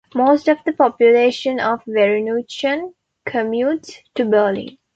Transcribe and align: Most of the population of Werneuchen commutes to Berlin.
Most 0.15 0.47
of 0.47 0.57
the 0.65 0.71
population 0.73 1.59
of 1.59 1.83
Werneuchen 1.85 2.95
commutes 3.29 3.99
to 4.15 4.25
Berlin. 4.25 4.79